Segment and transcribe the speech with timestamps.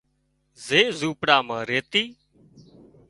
[0.65, 2.03] زي زونپڙا مان ريتِي